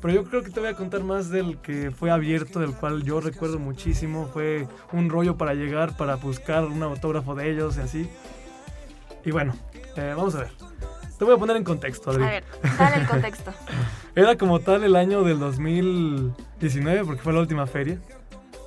[0.00, 3.02] Pero yo creo que te voy a contar más del que fue abierto, del cual
[3.04, 4.26] yo recuerdo muchísimo.
[4.32, 8.10] Fue un rollo para llegar, para buscar un autógrafo de ellos y así.
[9.24, 9.54] Y bueno,
[9.96, 10.50] eh, vamos a ver.
[11.18, 12.24] Te voy a poner en contexto, A Adri.
[12.24, 12.44] ver,
[12.78, 13.52] dale el contexto.
[14.14, 17.98] Era como tal el año del 2019, porque fue la última feria.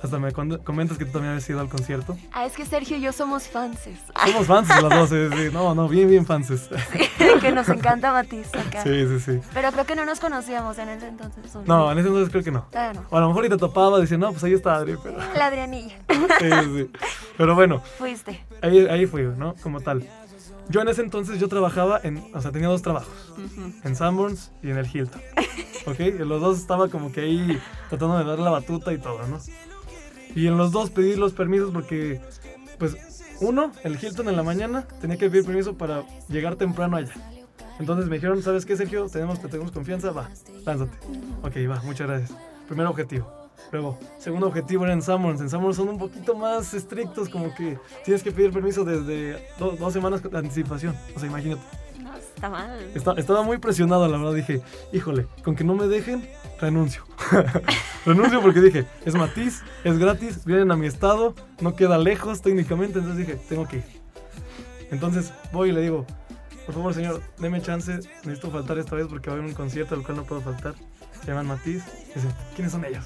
[0.02, 2.16] Hasta me comentas que tú también habías ido al concierto.
[2.32, 3.98] Ah, es que Sergio y yo somos fanses.
[4.26, 5.48] Somos fans las dos, sí, sí.
[5.52, 6.46] No, no, bien, bien fans.
[6.46, 6.56] Sí,
[7.40, 8.82] que nos encanta Matiz acá.
[8.84, 9.40] sí, sí.
[9.52, 11.54] Pero creo que no nos conocíamos en ese entonces.
[11.56, 12.62] ¿o No, en ese entonces creo que no.
[12.70, 13.06] Todavía no.
[13.10, 15.18] O a lo mejor y te topaba, decía, no, pues ahí está Adri, pero...
[15.36, 15.96] La Adrianilla.
[16.38, 16.90] Sí, sí.
[17.36, 18.44] Pero bueno, Fuiste.
[18.62, 19.54] ahí, ahí fui, ¿no?
[19.62, 20.06] Como tal.
[20.68, 23.32] Yo en ese entonces yo trabajaba en, o sea, tenía dos trabajos,
[23.82, 25.20] en Sanborns y en el Hilton.
[25.86, 25.98] ¿Ok?
[26.18, 29.38] Los dos estaba como que ahí tratando de dar la batuta y todo, ¿no?
[30.34, 32.20] Y en los dos pedí los permisos porque,
[32.78, 32.96] pues,
[33.40, 37.12] uno, el Hilton en la mañana tenía que pedir permiso para llegar temprano allá.
[37.80, 39.08] Entonces me dijeron, ¿sabes qué, Sergio?
[39.08, 40.28] Tenemos que tenemos confianza, va,
[40.66, 40.96] lánzate.
[41.42, 42.36] Ok, va, muchas gracias.
[42.66, 43.32] Primer objetivo.
[43.70, 45.40] Luego, segundo objetivo era en Sanborns.
[45.40, 49.76] En Sanborns son un poquito más estrictos, como que tienes que pedir permiso desde do-
[49.78, 50.96] dos semanas de anticipación.
[51.14, 51.62] O sea, imagínate.
[52.02, 52.78] No, está mal.
[52.94, 54.34] Esta- estaba muy presionado, la verdad.
[54.34, 54.62] Dije,
[54.92, 56.28] híjole, con que no me dejen,
[56.60, 57.04] renuncio.
[58.06, 62.98] renuncio porque dije, es matiz, es gratis, vienen a mi estado, no queda lejos técnicamente.
[62.98, 63.84] Entonces dije, tengo que ir.
[64.90, 66.06] Entonces voy y le digo,
[66.66, 67.96] por favor, señor, deme chance.
[68.24, 70.74] Necesito faltar esta vez porque va a haber un concierto al cual no puedo faltar.
[71.20, 71.84] Se llaman Matiz.
[72.14, 73.04] Dice, ¿quiénes son ellos?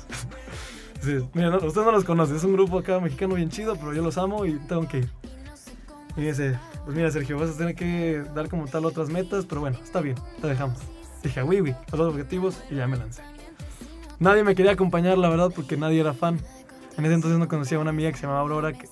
[1.02, 2.36] Dice, mira, no, usted no los conoce.
[2.36, 5.10] Es un grupo acá mexicano bien chido, pero yo los amo y tengo que ir.
[6.16, 9.62] Y dice, pues mira, Sergio, vas a tener que dar como tal otras metas, pero
[9.62, 10.78] bueno, está bien, te dejamos.
[11.22, 13.22] Dije, "Ah, oui, oui, los objetivos y ya me lancé.
[14.22, 16.38] Nadie me quería acompañar, la verdad, porque nadie era fan.
[16.96, 18.86] En ese entonces no conocía a una amiga que se llamaba Aurora, que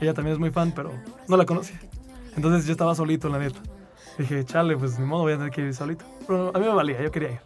[0.00, 0.92] ella también es muy fan, pero
[1.26, 1.80] no la conocía.
[2.36, 3.58] Entonces yo estaba solito, la neta.
[4.18, 6.04] Dije, chale, pues ni modo, voy a tener que ir solito.
[6.28, 7.40] Pero a mí me valía, yo quería ir.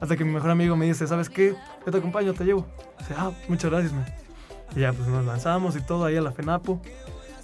[0.00, 1.54] Hasta que mi mejor amigo me dice, ¿sabes qué?
[1.84, 2.66] Yo te acompaño, te llevo.
[2.98, 4.06] Dice, ah, muchas gracias, man.
[4.74, 6.80] Y ya, pues nos lanzamos y todo ahí a la FENAPO.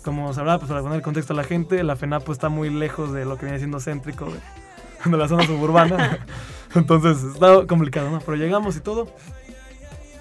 [0.03, 3.27] Como sabrá, pues para poner contexto a la gente, la FENAPO está muy lejos de
[3.27, 4.33] lo que viene siendo céntrico
[5.05, 6.21] de la zona suburbana.
[6.75, 8.21] Entonces está complicado, ¿no?
[8.21, 9.09] Pero llegamos y todo.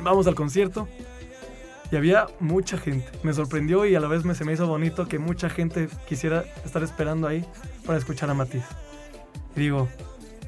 [0.02, 0.88] Vamos al concierto.
[1.92, 3.08] y había mucha gente.
[3.24, 6.44] Me sorprendió y a la vez me, se me hizo bonito que mucha gente quisiera
[6.66, 7.46] estar esperando ahí
[7.86, 8.64] para escuchar a Matiz.
[9.56, 9.88] Y digo,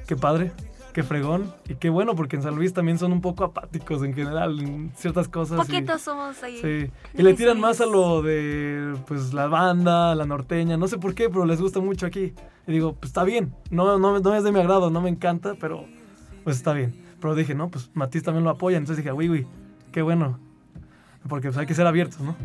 [0.07, 0.51] qué padre,
[0.95, 4.13] qué fregón y qué bueno porque en San Luis también son un poco apáticos en
[4.13, 5.57] general en ciertas cosas.
[5.57, 6.57] Poquitos somos ahí.
[6.61, 6.89] Sí.
[7.13, 11.13] Y le tiran más a lo de pues la banda, la norteña, no sé por
[11.13, 12.33] qué, pero les gusta mucho aquí.
[12.65, 13.53] Y digo, pues está bien.
[13.69, 15.83] No, no, no es de mi agrado, no me encanta, pero
[16.45, 16.95] pues está bien.
[17.19, 18.77] Pero dije, no, pues Matiz también lo apoya.
[18.77, 19.47] Entonces dije, uy, uy,
[19.91, 20.39] qué bueno.
[21.27, 22.37] Porque pues hay que ser abiertos, ¿no?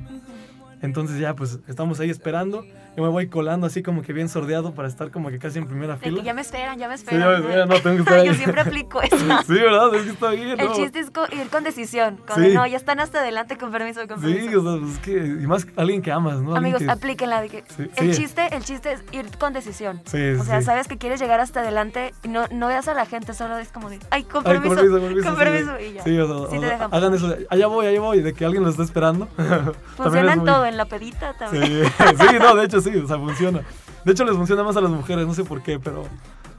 [0.82, 2.64] Entonces ya pues estamos ahí esperando.
[2.96, 5.66] Yo me voy colando así como que bien sordeado para estar como que casi en
[5.66, 6.18] primera De fila.
[6.18, 7.20] que ya me esperan, ya me Sí, esperan.
[7.22, 8.26] ya me esperan, no, tengo que estar ahí.
[8.26, 9.16] Yo siempre aplico eso.
[9.46, 9.94] Sí, ¿verdad?
[9.94, 10.74] Es que está bien, El ¿no?
[10.74, 12.18] chiste es co- ir con decisión.
[12.26, 12.52] Con Sí.
[12.52, 14.60] no, ya están hasta adelante, con permiso, con Sí, permiso.
[14.60, 16.54] o sea, pues, es que, y más alguien que amas, ¿no?
[16.56, 17.40] Amigos, que- aplíquenla.
[17.42, 18.22] de que Sí, el, sí.
[18.22, 20.02] chiste, el chiste es ir con decisión.
[20.06, 20.66] Sí, o sea, sí.
[20.66, 23.70] sabes que quieres llegar hasta adelante y no, no veas a la gente, solo es
[23.72, 25.44] como de, ay, con Ay, permiso, con permiso, con permiso, con sí.
[25.44, 26.02] permiso", y ya.
[26.04, 28.44] Sí, o sea, Sí te dejan hagan eso, de, allá voy, allá voy, de que
[28.44, 29.26] alguien lo está esperando.
[29.36, 31.64] También Funciona es muy- todo, en la pedita también.
[31.86, 33.62] Sí, sí, no, de hecho sí, o sea, funciona.
[34.04, 36.06] De hecho les funciona más a las mujeres, no sé por qué, pero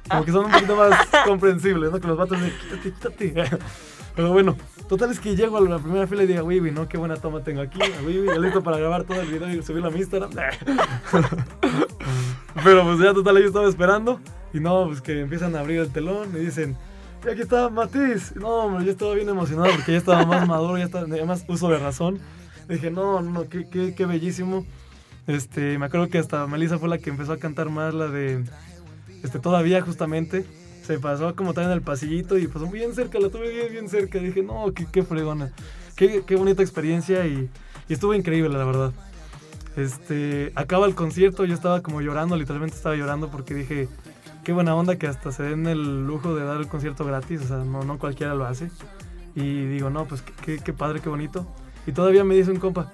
[0.09, 1.99] como que son un poquito más comprensibles, ¿no?
[1.99, 3.57] Que los vatos de quítate, quítate.
[4.13, 4.57] Pero bueno,
[4.89, 7.41] total es que llego a la primera fila y digo, uy, no, qué buena toma
[7.45, 10.31] tengo aquí, uy, ya listo para grabar todo el video y subirlo a mi Instagram.
[12.61, 14.19] Pero pues ya total, yo estaba esperando
[14.53, 16.75] y no, pues que empiezan a abrir el telón y dicen,
[17.25, 18.35] y aquí está Matiz.
[18.35, 21.45] No, hombre, yo estaba bien emocionado porque ya estaba más maduro, ya estaba, tenía más
[21.47, 22.19] uso de razón.
[22.67, 24.65] Dije, no, no, qué, qué, qué bellísimo.
[25.31, 28.43] Este, me acuerdo que hasta Melissa fue la que empezó a cantar más la de,
[29.23, 30.45] este, todavía justamente.
[30.83, 33.87] Se pasó como tal en el pasillito y pasó bien cerca, la tuve bien, bien
[33.87, 34.19] cerca.
[34.19, 35.53] Dije, no, qué, qué fregona.
[35.95, 37.49] Qué, qué bonita experiencia y,
[37.87, 38.91] estuvo increíble, la verdad.
[39.77, 43.87] Este, acaba el concierto, yo estaba como llorando, literalmente estaba llorando porque dije,
[44.43, 47.47] qué buena onda que hasta se den el lujo de dar el concierto gratis, o
[47.47, 48.69] sea, no, no cualquiera lo hace.
[49.33, 51.47] Y digo, no, pues qué, qué padre, qué bonito.
[51.87, 52.91] Y todavía me dice un compa,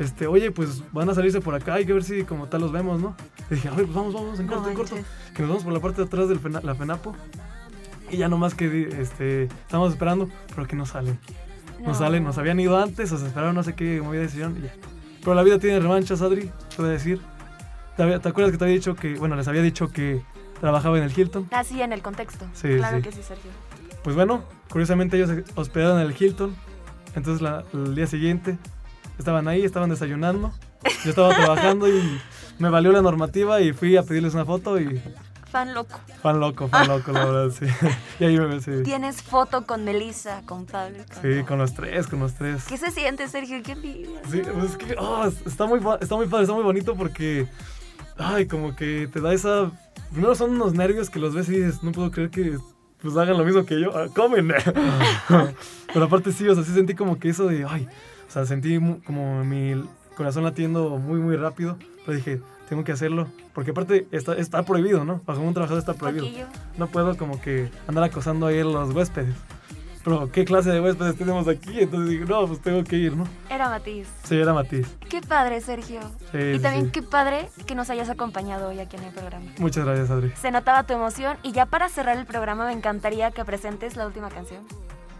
[0.00, 2.72] este, oye, pues van a salirse por acá, hay que ver si como tal los
[2.72, 3.14] vemos, ¿no?
[3.50, 4.96] Y dije, a ver, pues vamos, vamos, en No corto, en corto.
[5.34, 7.14] Que nos vamos por la parte de atrás de la FENAPO.
[8.10, 11.18] Y ya nomás que, este, estamos esperando, pero que no salen.
[11.80, 11.94] No, No.
[11.94, 14.72] salen, nos habían ido antes, o se esperaron no sé qué movida decidieron y ya.
[15.20, 17.20] Pero la vida tiene revanchas, Adri, te voy a decir.
[17.96, 20.22] ¿Te, había- te acuerdas que te había dicho que, bueno, les había dicho que
[20.60, 21.46] trabajaba en el Hilton?
[21.52, 22.46] Así en el contexto.
[22.54, 23.02] Sí, claro sí.
[23.02, 23.50] que sí, Sergio.
[24.02, 26.54] Pues bueno, curiosamente ellos hospedaron en el Hilton.
[27.14, 28.56] Entonces la- el día siguiente
[29.20, 30.52] estaban ahí, estaban desayunando.
[31.04, 32.20] Yo estaba trabajando y
[32.58, 35.00] me valió la normativa y fui a pedirles una foto y
[35.50, 35.98] Fan loco.
[36.22, 37.66] fan loco, fan loco, la verdad, sí.
[38.20, 38.70] Y ahí me sí.
[38.84, 40.98] Tienes foto con Melissa, con Pablo.
[41.12, 42.64] con- Sí, con los tres, con los tres.
[42.68, 43.60] ¿Qué se siente, Sergio?
[43.64, 44.20] ¿Qué envidia?
[44.30, 47.48] Sí, pues es que oh, está, muy, está muy padre, está muy bonito porque,
[48.16, 49.72] ay, como que te da esa...
[50.12, 52.56] Primero son unos nervios que los ves y dices, no puedo creer que
[53.02, 54.52] pues hagan lo mismo que yo, ah, comen.
[55.92, 57.88] Pero aparte sí, o sea, sí sentí como que eso de, ay,
[58.30, 59.74] o sea, sentí como mi
[60.16, 61.76] corazón latiendo muy, muy rápido.
[62.06, 65.20] Pero dije, tengo que hacerlo, porque aparte está, está prohibido, ¿no?
[65.26, 66.46] Bajo un trabajador está prohibido.
[66.78, 69.34] No puedo como que andar acosando ahí a los huéspedes.
[70.04, 71.80] Pero, ¿qué clase de huéspedes tenemos aquí?
[71.80, 73.24] Entonces dije, no, pues tengo que ir, ¿no?
[73.50, 74.06] Era Matiz.
[74.22, 74.86] Sí, era Matiz.
[75.08, 76.00] Qué padre, Sergio.
[76.30, 76.92] Sí, y sí, también sí.
[76.92, 79.46] qué padre que nos hayas acompañado hoy aquí en el programa.
[79.58, 80.32] Muchas gracias, Adri.
[80.40, 84.06] Se notaba tu emoción y ya para cerrar el programa me encantaría que presentes la
[84.06, 84.64] última canción.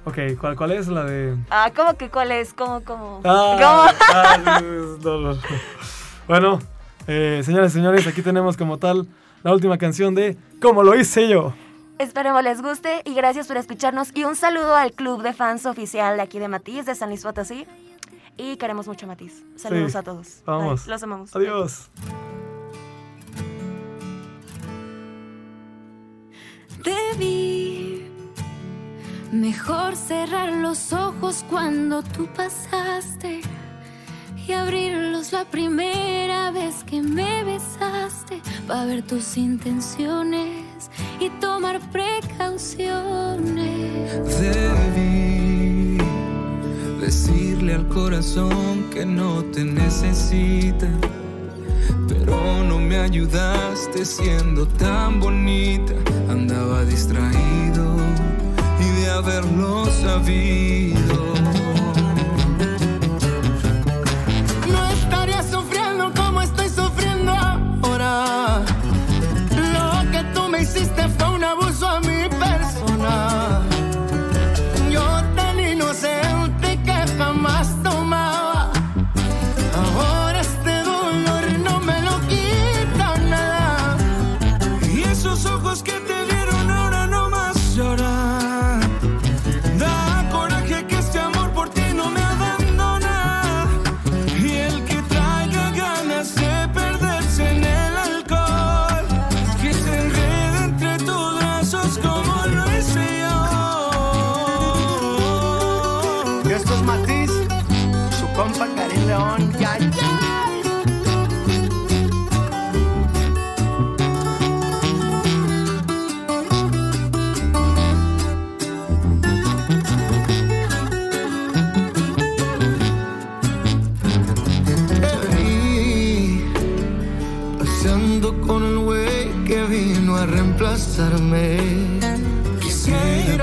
[0.05, 1.37] Ok, ¿cuál, cuál es la de...?
[1.51, 2.55] Ah, ¿cómo que cuál es?
[2.55, 3.21] ¿Cómo, cómo?
[3.25, 3.99] Ah, ¿Cómo?
[4.15, 4.65] ah, sí,
[5.05, 5.39] no, no.
[6.27, 6.59] Bueno,
[7.07, 9.07] eh, señoras y señores, aquí tenemos como tal
[9.43, 11.53] la última canción de Como lo hice yo.
[11.99, 16.17] Esperemos les guste y gracias por escucharnos y un saludo al club de fans oficial
[16.17, 17.67] de aquí de Matiz, de San Luis Potosí.
[18.39, 19.45] Y queremos mucho a Matiz.
[19.57, 20.43] Saludos Sí, a todos.
[20.47, 20.85] Vamos.
[20.85, 20.91] Bye.
[20.93, 21.37] Los amamos.
[21.37, 21.91] Adiós.
[26.83, 28.00] Debí
[29.33, 33.41] mejor cerrar los ojos cuando tú pasaste
[34.47, 42.81] y abrirlos la primera vez que me besaste para ver tus intenciones y tomar precauciones.
[44.41, 45.99] Debí
[47.01, 50.89] decirle al corazón que no te necesita,
[52.09, 55.95] pero no me ayudaste siendo tan bonita.
[56.29, 58.00] Andaba distraído
[59.21, 61.30] haberlo sabido.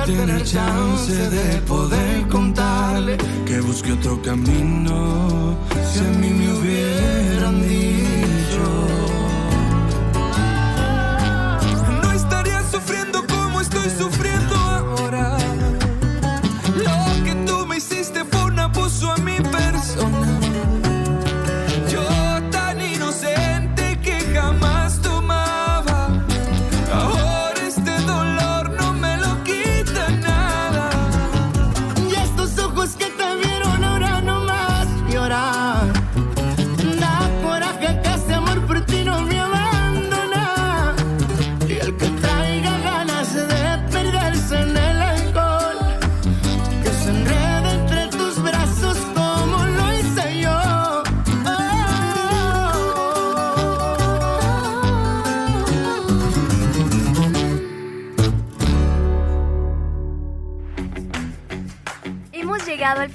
[0.07, 5.57] Tener chance de poder contarle que busque otro camino.
[5.91, 7.96] Si a mí me hubieran dicho,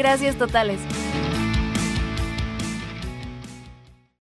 [0.00, 0.80] Gracias totales.